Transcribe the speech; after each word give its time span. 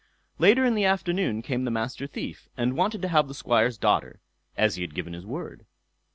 Later 0.39 0.65
in 0.65 0.73
the 0.73 0.83
afternoon 0.83 1.43
came 1.43 1.63
the 1.63 1.69
Master 1.69 2.07
Thief, 2.07 2.49
and 2.57 2.75
wanted 2.75 3.03
to 3.03 3.07
have 3.09 3.27
the 3.27 3.35
Squire's 3.35 3.77
daughter, 3.77 4.19
as 4.57 4.73
he 4.73 4.81
had 4.81 4.95
given 4.95 5.13
his 5.13 5.27
word. 5.27 5.67